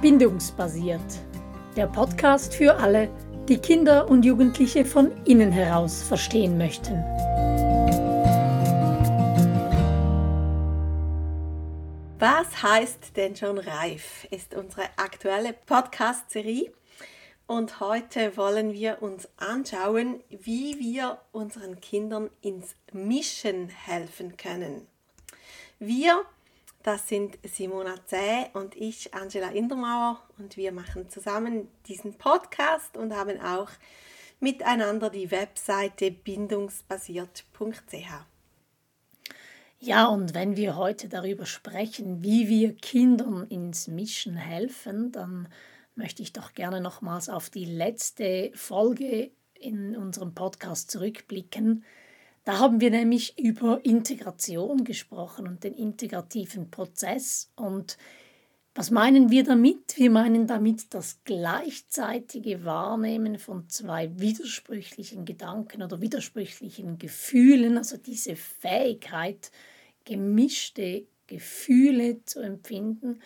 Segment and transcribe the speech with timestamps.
[0.00, 1.00] Bindungsbasiert.
[1.76, 3.10] Der Podcast für alle,
[3.50, 6.94] die Kinder und Jugendliche von innen heraus verstehen möchten.
[12.18, 14.26] Was heißt denn schon reif?
[14.30, 16.72] Ist unsere aktuelle Podcast-Serie.
[17.46, 24.86] Und heute wollen wir uns anschauen, wie wir unseren Kindern ins Mischen helfen können.
[25.78, 26.24] Wir
[26.82, 33.14] das sind Simona Zäh und ich, Angela Indermauer, und wir machen zusammen diesen Podcast und
[33.14, 33.70] haben auch
[34.40, 38.30] miteinander die Webseite bindungsbasiert.ch.
[39.82, 45.48] Ja, und wenn wir heute darüber sprechen, wie wir Kindern ins Mischen helfen, dann
[45.94, 51.84] möchte ich doch gerne nochmals auf die letzte Folge in unserem Podcast zurückblicken,
[52.44, 57.50] da haben wir nämlich über Integration gesprochen und den integrativen Prozess.
[57.54, 57.98] Und
[58.74, 59.96] was meinen wir damit?
[59.96, 68.36] Wir meinen damit das gleichzeitige Wahrnehmen von zwei widersprüchlichen Gedanken oder widersprüchlichen Gefühlen, also diese
[68.36, 69.50] Fähigkeit,
[70.04, 73.20] gemischte Gefühle zu empfinden.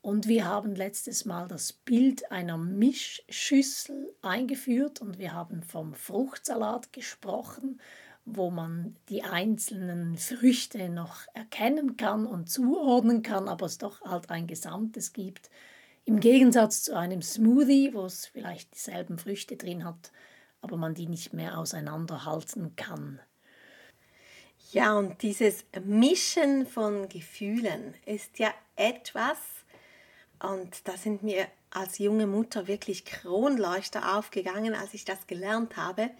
[0.00, 6.92] Und wir haben letztes Mal das Bild einer Mischschüssel eingeführt und wir haben vom Fruchtsalat
[6.92, 7.80] gesprochen
[8.24, 14.30] wo man die einzelnen Früchte noch erkennen kann und zuordnen kann, aber es doch halt
[14.30, 15.50] ein Gesamtes gibt.
[16.06, 20.12] Im Gegensatz zu einem Smoothie, wo es vielleicht dieselben Früchte drin hat,
[20.62, 23.20] aber man die nicht mehr auseinanderhalten kann.
[24.72, 29.38] Ja, und dieses Mischen von Gefühlen ist ja etwas,
[30.40, 36.10] und da sind mir als junge Mutter wirklich Kronleuchter aufgegangen, als ich das gelernt habe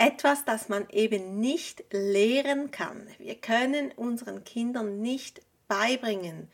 [0.00, 3.06] etwas, das man eben nicht lehren kann.
[3.18, 6.48] Wir können unseren Kindern nicht beibringen,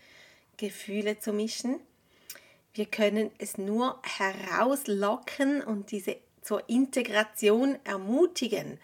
[0.56, 1.78] Gefühle zu mischen.
[2.74, 8.78] Wir können es nur herauslocken und diese zur Integration ermutigen.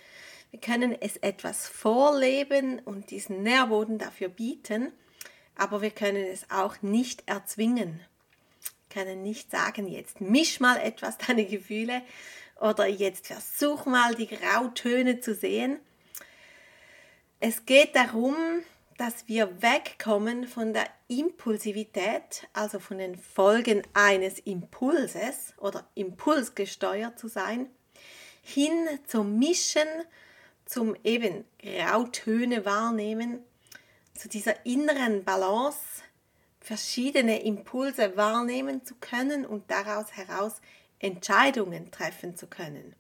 [0.53, 4.93] Wir können es etwas vorleben und diesen Nährboden dafür bieten,
[5.57, 8.01] aber wir können es auch nicht erzwingen.
[8.89, 12.03] Wir können nicht sagen, jetzt misch mal etwas deine Gefühle
[12.63, 15.81] oder jetzt versuch mal die Grautöne zu sehen.
[17.41, 18.37] Es geht darum,
[18.99, 27.27] dass wir wegkommen von der Impulsivität, also von den Folgen eines Impulses oder impulsgesteuert zu
[27.27, 27.69] sein,
[28.43, 28.73] hin
[29.09, 29.89] zum Mischen,
[30.65, 33.41] zum eben Grautöne wahrnehmen,
[34.15, 35.81] zu dieser inneren Balance,
[36.61, 40.61] verschiedene Impulse wahrnehmen zu können und daraus heraus
[41.03, 42.95] Entscheidungen treffen zu können.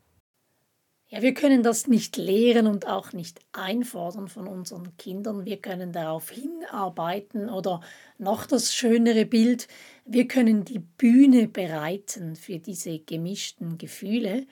[1.12, 5.44] Ja, wir können das nicht lehren und auch nicht einfordern von unseren Kindern.
[5.44, 7.82] Wir können darauf hinarbeiten oder
[8.16, 9.68] noch das schönere Bild,
[10.06, 14.46] wir können die Bühne bereiten für diese gemischten Gefühle.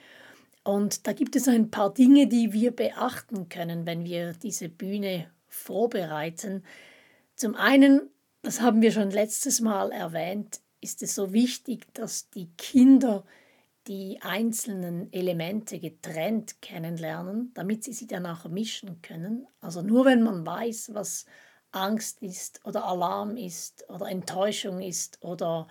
[0.63, 5.31] Und da gibt es ein paar Dinge, die wir beachten können, wenn wir diese Bühne
[5.47, 6.63] vorbereiten.
[7.35, 8.11] Zum einen,
[8.43, 13.23] das haben wir schon letztes Mal erwähnt, ist es so wichtig, dass die Kinder
[13.87, 19.47] die einzelnen Elemente getrennt kennenlernen, damit sie sie dann auch mischen können.
[19.59, 21.25] Also nur wenn man weiß, was
[21.71, 25.67] Angst ist oder Alarm ist oder Enttäuschung ist oder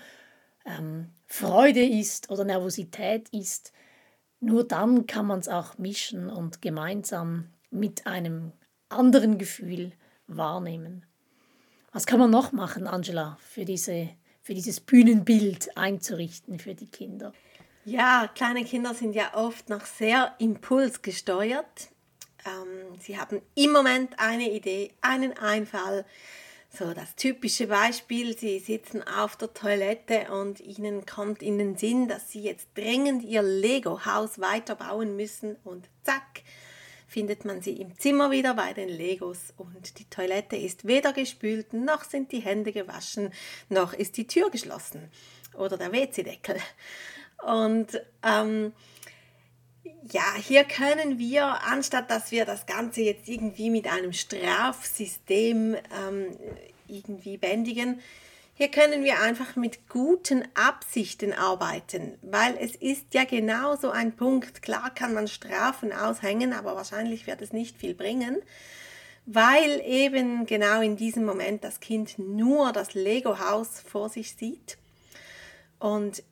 [0.65, 3.73] ähm, Freude ist oder Nervosität ist,
[4.41, 8.53] nur dann kann man es auch mischen und gemeinsam mit einem
[8.89, 9.93] anderen Gefühl
[10.27, 11.07] wahrnehmen.
[11.93, 14.09] Was kann man noch machen, Angela, für, diese,
[14.41, 17.33] für dieses Bühnenbild einzurichten für die Kinder?
[17.91, 21.89] Ja, kleine Kinder sind ja oft noch sehr impulsgesteuert.
[22.47, 26.05] Ähm, sie haben im Moment eine Idee, einen Einfall.
[26.73, 32.07] So das typische Beispiel, sie sitzen auf der Toilette und ihnen kommt in den Sinn,
[32.07, 36.43] dass sie jetzt dringend ihr Lego-Haus weiterbauen müssen und zack,
[37.09, 41.73] findet man sie im Zimmer wieder bei den Legos und die Toilette ist weder gespült,
[41.73, 43.33] noch sind die Hände gewaschen,
[43.69, 45.11] noch ist die Tür geschlossen
[45.55, 46.61] oder der WC-Deckel.
[47.47, 48.73] Und ähm,
[50.11, 56.37] ja, hier können wir, anstatt dass wir das Ganze jetzt irgendwie mit einem Strafsystem ähm,
[56.89, 58.01] irgendwie bändigen,
[58.61, 64.15] hier können wir einfach mit guten Absichten arbeiten, weil es ist ja genau so ein
[64.15, 64.61] Punkt.
[64.61, 68.37] Klar kann man Strafen aushängen, aber wahrscheinlich wird es nicht viel bringen,
[69.25, 74.77] weil eben genau in diesem Moment das Kind nur das Lego-Haus vor sich sieht.
[75.79, 76.23] Und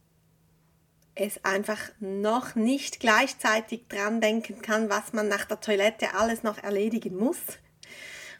[1.21, 6.59] es einfach noch nicht gleichzeitig dran denken kann, was man nach der Toilette alles noch
[6.59, 7.39] erledigen muss.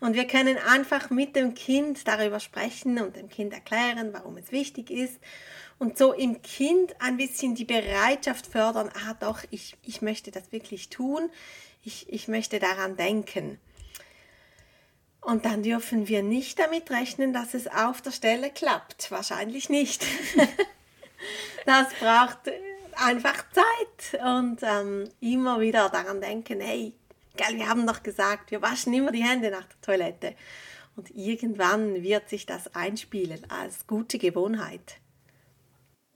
[0.01, 4.53] Und wir können einfach mit dem Kind darüber sprechen und dem Kind erklären, warum es
[4.53, 5.19] wichtig ist.
[5.79, 10.53] Und so im Kind ein bisschen die Bereitschaft fördern, ah doch, ich, ich möchte das
[10.53, 11.31] wirklich tun,
[11.85, 13.59] ich, ich möchte daran denken.
[15.21, 19.11] Und dann dürfen wir nicht damit rechnen, dass es auf der Stelle klappt.
[19.11, 20.05] Wahrscheinlich nicht.
[21.67, 22.39] das braucht
[22.99, 26.95] einfach Zeit und ähm, immer wieder daran denken, hey,
[27.37, 30.35] gell, wir haben doch gesagt, wir waschen immer die Hände nach der Toilette.
[30.97, 35.01] Und irgendwann wird sich das einspielen als gute Gewohnheit.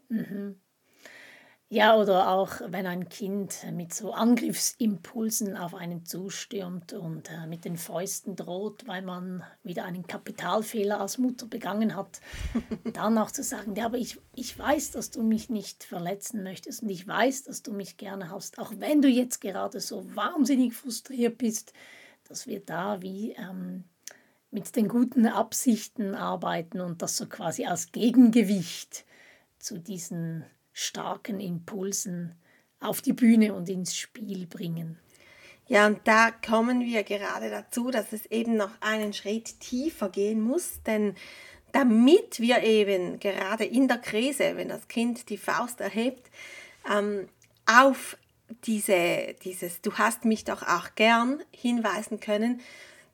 [0.08, 0.61] Mhm.
[1.72, 7.64] Ja, oder auch wenn ein Kind mit so Angriffsimpulsen auf einen zustürmt und äh, mit
[7.64, 12.20] den Fäusten droht, weil man wieder einen Kapitalfehler als Mutter begangen hat,
[12.92, 16.82] dann auch zu sagen, ja, aber ich, ich weiß, dass du mich nicht verletzen möchtest
[16.82, 20.74] und ich weiß, dass du mich gerne hast, auch wenn du jetzt gerade so wahnsinnig
[20.74, 21.72] frustriert bist,
[22.28, 23.84] dass wir da wie ähm,
[24.50, 29.06] mit den guten Absichten arbeiten und das so quasi als Gegengewicht
[29.58, 32.34] zu diesen starken Impulsen
[32.80, 34.98] auf die Bühne und ins Spiel bringen.
[35.68, 40.40] Ja, und da kommen wir gerade dazu, dass es eben noch einen Schritt tiefer gehen
[40.40, 41.14] muss, denn
[41.72, 46.30] damit wir eben gerade in der Krise, wenn das Kind die Faust erhebt,
[46.92, 47.28] ähm,
[47.64, 48.18] auf
[48.64, 52.60] diese, dieses Du hast mich doch auch gern hinweisen können,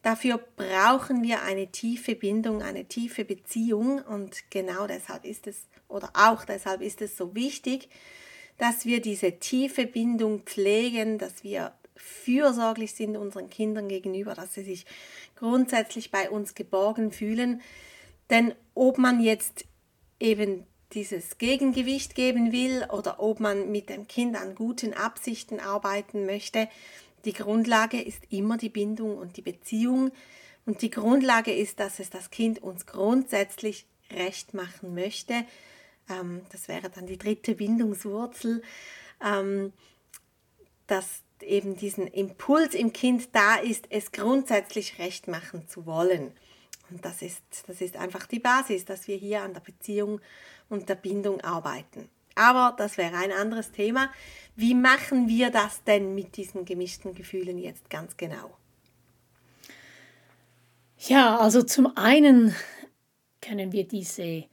[0.08, 6.08] dafür brauchen wir eine tiefe Bindung, eine tiefe Beziehung und genau deshalb ist es oder
[6.14, 7.90] auch deshalb ist es so wichtig,
[8.56, 14.62] dass wir diese tiefe Bindung pflegen, dass wir fürsorglich sind unseren Kindern gegenüber, dass sie
[14.62, 14.86] sich
[15.36, 17.60] grundsätzlich bei uns geborgen fühlen.
[18.30, 19.66] Denn ob man jetzt
[20.20, 20.64] eben
[20.94, 26.66] dieses Gegengewicht geben will oder ob man mit dem Kind an guten Absichten arbeiten möchte,
[27.24, 30.10] die Grundlage ist immer die Bindung und die Beziehung.
[30.66, 35.44] Und die Grundlage ist, dass es das Kind uns grundsätzlich recht machen möchte,
[36.08, 38.62] ähm, das wäre dann die dritte Bindungswurzel,
[39.24, 39.72] ähm,
[40.86, 46.32] dass eben diesen Impuls im Kind da ist, es grundsätzlich recht machen zu wollen.
[46.90, 50.20] Und das ist, das ist einfach die Basis, dass wir hier an der Beziehung
[50.68, 52.08] und der Bindung arbeiten.
[52.38, 54.10] Aber das wäre ein anderes Thema.
[54.54, 58.56] Wie machen wir das denn mit diesen gemischten Gefühlen jetzt ganz genau?
[60.98, 62.54] Ja, also zum einen
[63.40, 64.44] können wir diese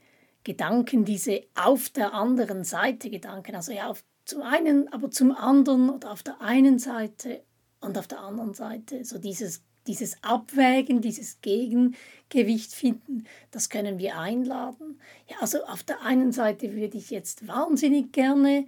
[0.44, 5.90] Gedanken, diese auf der anderen Seite Gedanken, also ja, auf, zum einen, aber zum anderen
[5.90, 7.42] oder auf der einen Seite
[7.80, 14.18] und auf der anderen Seite, so dieses, dieses Abwägen, dieses Gegengewicht finden, das können wir
[14.18, 15.00] einladen.
[15.28, 18.66] Ja, also auf der einen Seite würde ich jetzt wahnsinnig gerne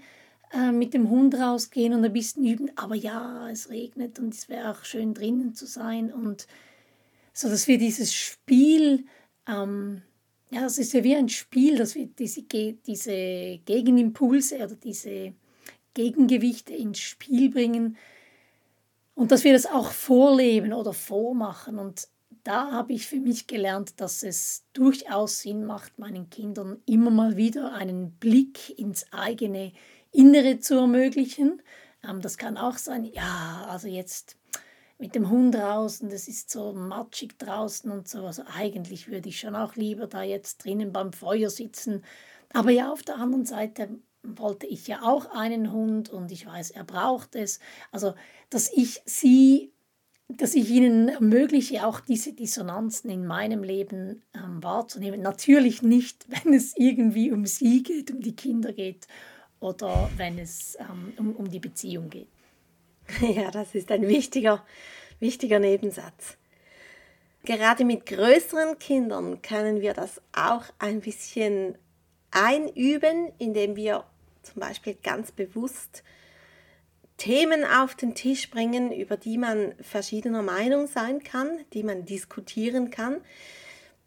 [0.52, 4.48] äh, mit dem Hund rausgehen und ein bisschen üben, aber ja, es regnet und es
[4.48, 6.46] wäre auch schön drinnen zu sein und
[7.32, 9.04] so, dass wir dieses Spiel
[9.46, 10.02] ähm,
[10.50, 15.34] ja, das ist ja wie ein Spiel, dass wir diese, diese Gegenimpulse oder diese
[15.94, 17.96] Gegengewichte ins Spiel bringen
[19.18, 21.80] und dass wir das auch vorleben oder vormachen.
[21.80, 22.06] Und
[22.44, 27.36] da habe ich für mich gelernt, dass es durchaus Sinn macht, meinen Kindern immer mal
[27.36, 29.72] wieder einen Blick ins eigene
[30.12, 31.60] Innere zu ermöglichen.
[32.04, 34.36] Ähm, das kann auch sein, ja, also jetzt
[34.98, 38.24] mit dem Hund raus und es ist so matschig draußen und so.
[38.24, 42.04] Also eigentlich würde ich schon auch lieber da jetzt drinnen beim Feuer sitzen.
[42.52, 46.70] Aber ja, auf der anderen Seite wollte ich ja auch einen Hund und ich weiß,
[46.70, 47.60] er braucht es.
[47.92, 48.14] Also,
[48.50, 49.72] dass ich sie,
[50.28, 55.22] dass ich ihnen ermögliche, auch diese Dissonanzen in meinem Leben ähm, wahrzunehmen.
[55.22, 59.06] Natürlich nicht, wenn es irgendwie um sie geht, um die Kinder geht
[59.60, 62.28] oder wenn es ähm, um, um die Beziehung geht.
[63.20, 64.64] Ja, das ist ein wichtiger,
[65.18, 66.36] wichtiger Nebensatz.
[67.44, 71.78] Gerade mit größeren Kindern können wir das auch ein bisschen
[72.30, 74.04] einüben, indem wir
[74.42, 76.02] zum Beispiel ganz bewusst
[77.16, 82.90] Themen auf den Tisch bringen, über die man verschiedener Meinung sein kann, die man diskutieren
[82.90, 83.20] kann.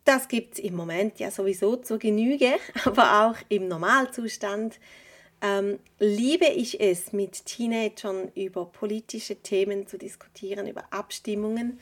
[0.05, 2.53] Das gibt es im Moment ja sowieso zur Genüge,
[2.85, 4.79] aber auch im Normalzustand
[5.41, 11.79] ähm, liebe ich es, mit Teenagern über politische Themen zu diskutieren, über Abstimmungen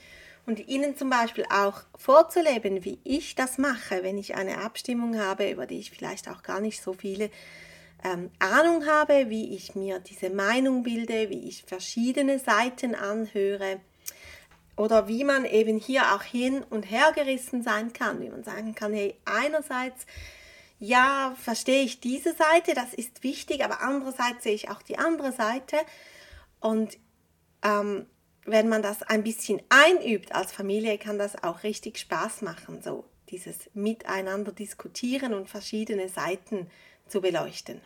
[0.50, 5.48] und ihnen zum Beispiel auch vorzuleben, wie ich das mache, wenn ich eine Abstimmung habe,
[5.48, 7.30] über die ich vielleicht auch gar nicht so viele
[8.04, 13.80] ähm, Ahnung habe, wie ich mir diese Meinung bilde, wie ich verschiedene Seiten anhöre
[14.76, 18.74] oder wie man eben hier auch hin und her gerissen sein kann, wie man sagen
[18.74, 20.08] kann, hey, einerseits
[20.80, 25.32] ja, verstehe ich diese Seite, das ist wichtig, aber andererseits sehe ich auch die andere
[25.32, 25.78] Seite.
[26.60, 26.98] Und
[27.62, 28.08] ähm,
[28.46, 33.06] wenn man das ein bisschen einübt als Familie, kann das auch richtig Spaß machen, so
[33.30, 36.70] dieses Miteinander diskutieren und verschiedene Seiten
[37.08, 37.82] zu beleuchten.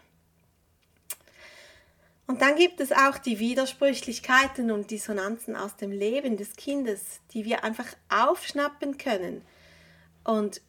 [2.26, 7.44] Und dann gibt es auch die Widersprüchlichkeiten und Dissonanzen aus dem Leben des Kindes, die
[7.44, 9.42] wir einfach aufschnappen können
[10.24, 10.62] und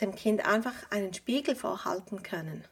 [0.00, 2.64] dem Kind einfach einen Spiegel vorhalten können.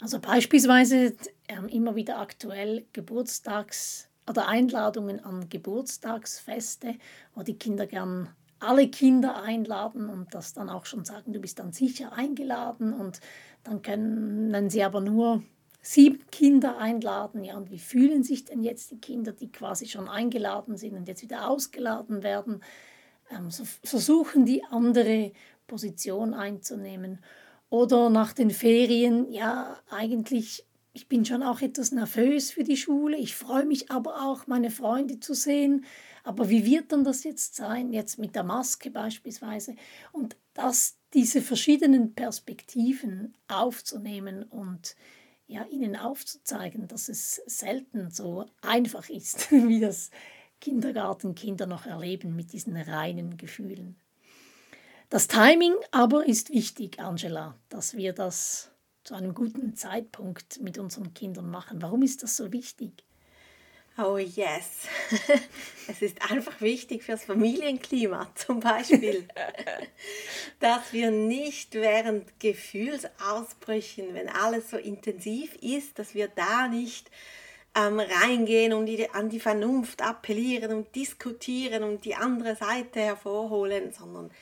[0.00, 1.16] Also beispielsweise
[1.48, 6.96] ähm, immer wieder aktuell Geburtstags- oder Einladungen an Geburtstagsfeste,
[7.34, 11.58] wo die Kinder gern alle Kinder einladen und das dann auch schon sagen, du bist
[11.58, 13.20] dann sicher eingeladen und
[13.62, 15.42] dann können sie aber nur
[15.82, 17.44] sieben Kinder einladen.
[17.44, 21.08] Ja, und wie fühlen sich denn jetzt die Kinder, die quasi schon eingeladen sind und
[21.08, 22.62] jetzt wieder ausgeladen werden?
[23.30, 25.32] Ähm, so versuchen die andere
[25.66, 27.18] Position einzunehmen.
[27.68, 30.64] Oder nach den Ferien, ja, eigentlich
[30.94, 33.16] ich bin schon auch etwas nervös für die Schule.
[33.16, 35.84] Ich freue mich aber auch, meine Freunde zu sehen.
[36.22, 39.74] Aber wie wird dann das jetzt sein, jetzt mit der Maske beispielsweise?
[40.12, 44.94] Und das, diese verschiedenen Perspektiven aufzunehmen und
[45.48, 50.12] ja, ihnen aufzuzeigen, dass es selten so einfach ist, wie das
[50.60, 53.96] Kindergartenkinder noch erleben mit diesen reinen Gefühlen.
[55.10, 58.70] Das Timing aber ist wichtig, Angela, dass wir das
[59.04, 61.82] zu einem guten Zeitpunkt mit unseren Kindern machen.
[61.82, 63.04] Warum ist das so wichtig?
[63.96, 64.88] Oh yes.
[65.88, 69.28] es ist einfach wichtig fürs Familienklima zum Beispiel,
[70.60, 77.08] dass wir nicht während Gefühlsausbrüchen, wenn alles so intensiv ist, dass wir da nicht
[77.76, 83.92] ähm, reingehen und die, an die Vernunft appellieren und diskutieren und die andere Seite hervorholen,
[83.92, 84.32] sondern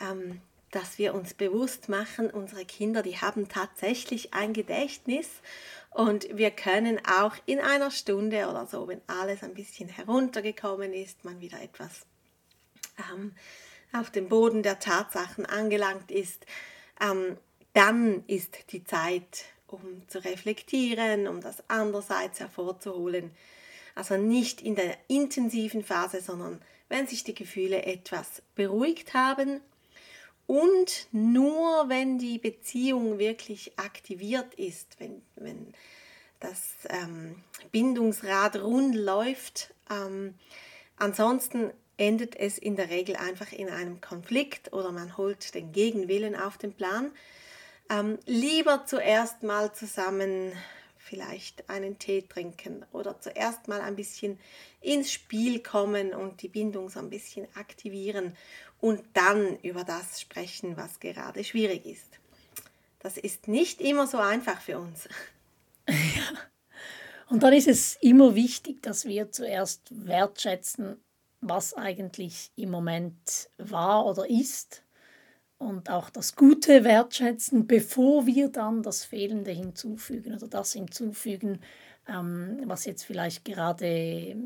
[0.00, 5.28] ähm, dass wir uns bewusst machen, unsere Kinder, die haben tatsächlich ein Gedächtnis
[5.90, 11.24] und wir können auch in einer Stunde oder so, wenn alles ein bisschen heruntergekommen ist,
[11.24, 12.06] man wieder etwas
[13.12, 13.34] ähm,
[13.92, 16.46] auf dem Boden der Tatsachen angelangt ist,
[17.00, 17.36] ähm,
[17.72, 23.32] dann ist die Zeit, um zu reflektieren, um das andererseits hervorzuholen.
[23.96, 29.60] Also nicht in der intensiven Phase, sondern wenn sich die Gefühle etwas beruhigt haben
[30.50, 35.72] und nur wenn die Beziehung wirklich aktiviert ist, wenn, wenn
[36.40, 37.36] das ähm,
[37.70, 40.34] Bindungsrad rund läuft, ähm,
[40.96, 46.34] ansonsten endet es in der Regel einfach in einem Konflikt oder man holt den Gegenwillen
[46.34, 47.12] auf den Plan.
[47.88, 50.50] Ähm, lieber zuerst mal zusammen
[51.10, 54.38] vielleicht einen Tee trinken oder zuerst mal ein bisschen
[54.80, 58.36] ins Spiel kommen und die Bindung so ein bisschen aktivieren
[58.80, 62.20] und dann über das sprechen, was gerade schwierig ist.
[63.00, 65.08] Das ist nicht immer so einfach für uns.
[65.88, 66.38] Ja.
[67.30, 71.02] Und dann ist es immer wichtig, dass wir zuerst wertschätzen,
[71.40, 74.84] was eigentlich im Moment war oder ist
[75.60, 81.60] und auch das Gute wertschätzen, bevor wir dann das Fehlende hinzufügen oder das hinzufügen,
[82.08, 84.36] ähm, was jetzt vielleicht gerade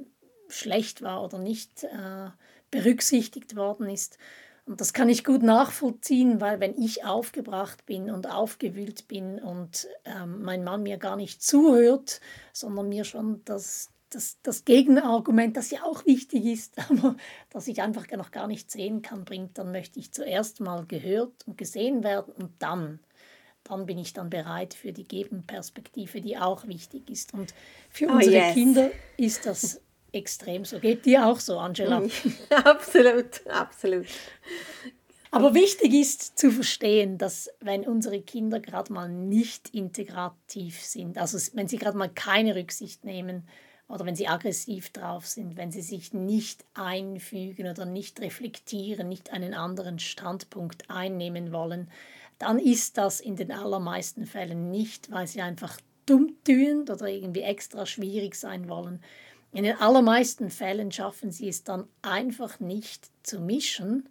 [0.49, 2.31] schlecht war oder nicht äh,
[2.73, 4.19] berücksichtigt worden ist.
[4.67, 9.87] Und das kann ich gut nachvollziehen, weil wenn ich aufgebracht bin und aufgewühlt bin und
[10.05, 12.21] ähm, mein Mann mir gar nicht zuhört,
[12.53, 17.17] sondern mir schon das, das, das Gegenargument, das ja auch wichtig ist, aber
[17.51, 21.47] das ich einfach noch gar nicht sehen kann, bringt, dann möchte ich zuerst mal gehört
[21.47, 23.01] und gesehen werden und dann,
[23.65, 27.35] dann bin ich dann bereit für die Gegenperspektive, die auch wichtig ist.
[27.35, 27.55] Und
[27.91, 28.55] für oh, unsere yes.
[28.55, 29.81] Kinder ist das
[30.13, 30.79] extrem so.
[30.79, 32.03] Geht dir auch so, Angela?
[32.65, 34.07] absolut, absolut.
[35.31, 41.37] Aber wichtig ist zu verstehen, dass wenn unsere Kinder gerade mal nicht integrativ sind, also
[41.55, 43.49] wenn sie gerade mal keine Rücksicht nehmen
[43.89, 49.33] oder wenn sie aggressiv drauf sind, wenn sie sich nicht einfügen oder nicht reflektieren, nicht
[49.33, 51.91] einen anderen Standpunkt einnehmen wollen,
[52.39, 57.43] dann ist das in den allermeisten Fällen nicht, weil sie einfach dumm tun oder irgendwie
[57.43, 59.01] extra schwierig sein wollen,
[59.55, 64.09] in den allermeisten Fällen schaffen sie es dann einfach nicht zu mischen.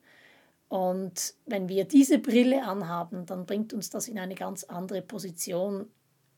[0.70, 5.88] Und wenn wir diese Brille anhaben, dann bringt uns das in eine ganz andere Position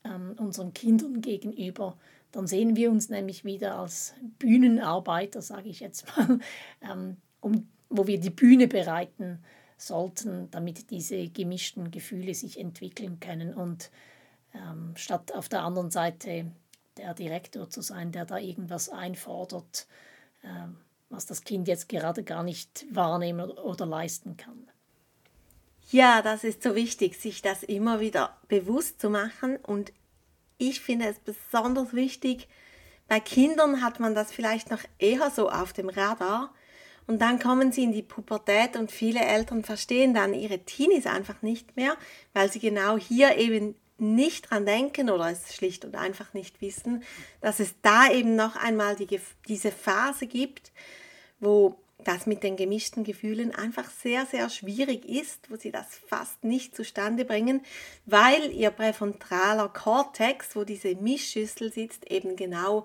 [0.02, 1.96] ähm, unseren Kindern gegenüber.
[2.36, 6.38] Dann sehen wir uns nämlich wieder als Bühnenarbeiter, sage ich jetzt mal,
[6.82, 9.42] ähm, um, wo wir die Bühne bereiten
[9.78, 13.54] sollten, damit diese gemischten Gefühle sich entwickeln können.
[13.54, 13.90] Und
[14.52, 16.52] ähm, statt auf der anderen Seite
[16.98, 19.86] der Direktor zu sein, der da irgendwas einfordert,
[20.44, 20.76] ähm,
[21.08, 24.68] was das Kind jetzt gerade gar nicht wahrnehmen oder leisten kann.
[25.90, 29.56] Ja, das ist so wichtig, sich das immer wieder bewusst zu machen.
[29.56, 29.94] Und
[30.58, 32.48] ich finde es besonders wichtig,
[33.08, 36.52] Bei Kindern hat man das vielleicht noch eher so auf dem Radar.
[37.06, 41.40] Und dann kommen sie in die Pubertät und viele Eltern verstehen dann ihre Teenies einfach
[41.40, 41.96] nicht mehr,
[42.32, 47.04] weil sie genau hier eben nicht dran denken oder es schlicht und einfach nicht wissen,
[47.40, 50.72] dass es da eben noch einmal die, diese Phase gibt,
[51.38, 56.44] wo das mit den gemischten Gefühlen einfach sehr, sehr schwierig ist, wo sie das fast
[56.44, 57.62] nicht zustande bringen,
[58.04, 62.84] weil ihr präfrontaler Kortex, wo diese Mischschüssel sitzt, eben genau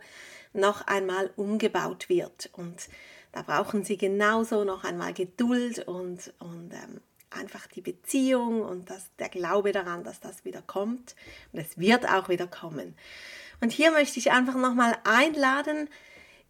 [0.54, 2.50] noch einmal umgebaut wird.
[2.54, 2.90] Und
[3.32, 9.10] da brauchen sie genauso noch einmal Geduld und, und ähm, einfach die Beziehung und das,
[9.20, 11.16] der Glaube daran, dass das wieder kommt.
[11.54, 12.96] Und es wird auch wieder kommen.
[13.62, 15.90] Und hier möchte ich einfach nochmal einladen,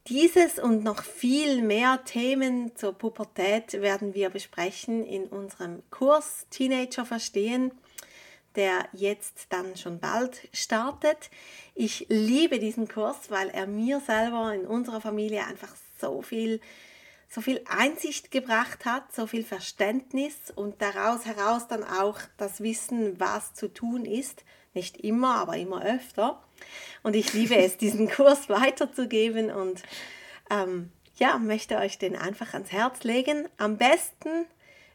[0.07, 7.05] dieses und noch viel mehr Themen zur Pubertät werden wir besprechen in unserem Kurs Teenager
[7.05, 7.71] verstehen,
[8.55, 11.29] der jetzt dann schon bald startet.
[11.75, 16.59] Ich liebe diesen Kurs, weil er mir selber in unserer Familie einfach so viel
[17.33, 23.21] so viel Einsicht gebracht hat, so viel Verständnis und daraus heraus dann auch das Wissen,
[23.21, 24.43] was zu tun ist.
[24.73, 26.43] Nicht immer, aber immer öfter.
[27.03, 29.81] Und ich liebe es, diesen Kurs weiterzugeben und
[30.49, 33.47] ähm, ja, möchte euch den einfach ans Herz legen.
[33.57, 34.45] Am besten,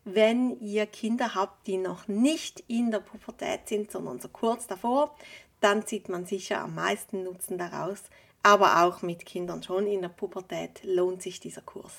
[0.04, 5.14] wenn ihr Kinder habt, die noch nicht in der Pubertät sind, sondern so kurz davor,
[5.60, 8.02] dann zieht man sicher am meisten Nutzen daraus.
[8.42, 11.92] Aber auch mit Kindern schon in der Pubertät lohnt sich dieser Kurs.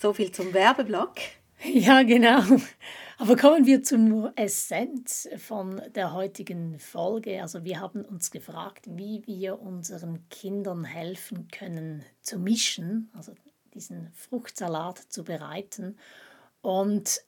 [0.00, 1.16] So viel zum Werbeblock.
[1.64, 2.42] Ja, genau.
[3.18, 7.42] Aber kommen wir zur Essenz von der heutigen Folge.
[7.42, 13.34] Also wir haben uns gefragt, wie wir unseren Kindern helfen können zu mischen, also
[13.74, 15.98] diesen Fruchtsalat zu bereiten.
[16.62, 17.20] Und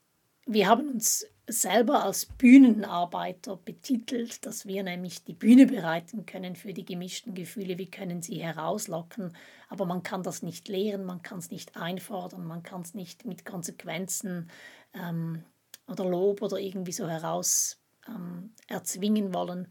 [0.46, 6.72] wir haben uns selber als Bühnenarbeiter betitelt, dass wir nämlich die Bühne bereiten können für
[6.72, 7.78] die gemischten Gefühle.
[7.78, 9.36] Wir können sie herauslocken,
[9.68, 13.24] aber man kann das nicht lehren, man kann es nicht einfordern, man kann es nicht
[13.24, 14.50] mit Konsequenzen
[14.94, 15.44] ähm,
[15.88, 19.68] oder Lob oder irgendwie so heraus ähm, erzwingen wollen.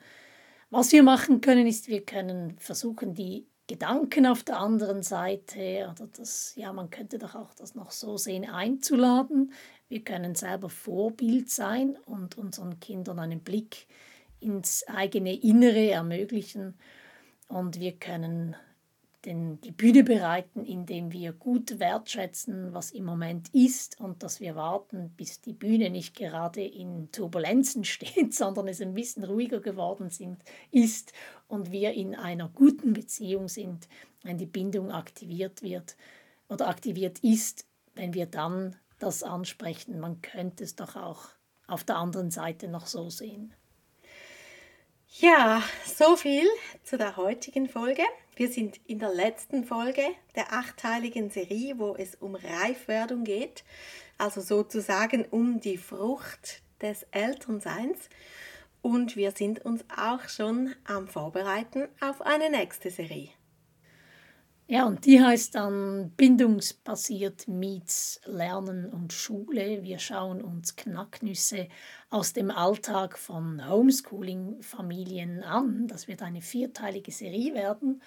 [0.70, 6.07] Was wir machen können, ist, wir können versuchen, die Gedanken auf der anderen Seite oder
[6.07, 9.53] das, ja, man könnte doch auch das noch so sehen, einzuladen.
[9.92, 13.88] Wir können selber Vorbild sein und unseren Kindern einen Blick
[14.40, 16.75] ins eigene Innere ermöglichen.
[17.50, 18.56] Und wir können
[19.25, 24.56] den, die Bühne bereiten, indem wir gut wertschätzen, was im Moment ist und dass wir
[24.56, 30.10] warten, bis die Bühne nicht gerade in Turbulenzen steht, sondern es ein bisschen ruhiger geworden
[30.10, 30.38] sind,
[30.72, 31.12] ist
[31.50, 33.90] und wir in einer guten Beziehung sind,
[34.24, 35.98] wenn die Bindung aktiviert wird
[36.48, 40.00] oder aktiviert ist, wenn wir dann das ansprechen.
[40.00, 41.29] Man könnte es doch auch
[41.68, 43.53] auf der anderen Seite noch so sehen.
[45.20, 46.48] Ja, so viel
[46.83, 48.03] zu der heutigen Folge.
[48.35, 50.03] Wir sind in der letzten Folge
[50.35, 53.66] der achteiligen Serie, wo es um Reifwerdung geht,
[54.18, 58.09] also sozusagen um die Frucht des Elternseins.
[58.81, 63.29] Und wir sind uns auch schon am Vorbereiten auf eine nächste Serie.
[64.72, 69.84] Ja, und die heißt dann Bindungsbasiert meets Lernen und Schule.
[69.84, 71.68] Wir schauen uns Knacknüsse
[72.10, 75.88] aus dem Alltag von Homeschooling-Familien an.
[75.90, 78.01] Das wird eine vierteilige Serie werden.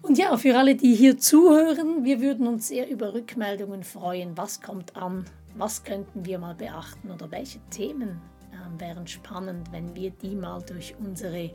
[0.00, 4.38] Und ja, für alle, die hier zuhören, wir würden uns sehr über Rückmeldungen freuen.
[4.38, 5.26] Was kommt an?
[5.54, 7.10] Was könnten wir mal beachten?
[7.10, 11.50] Oder welche Themen äh, wären spannend, wenn wir die mal durch unsere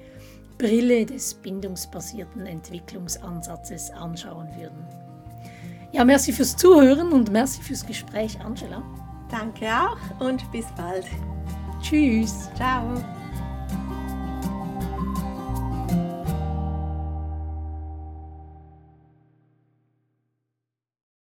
[0.60, 4.86] Brille des bindungsbasierten Entwicklungsansatzes anschauen würden.
[5.92, 8.84] Ja, merci fürs Zuhören und merci fürs Gespräch, Angela.
[9.32, 11.06] Danke auch und bis bald.
[11.82, 12.50] Tschüss.
[12.56, 12.84] Ciao.